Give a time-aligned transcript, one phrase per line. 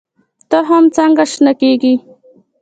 [0.49, 1.93] تخم څنګه شنه کیږي؟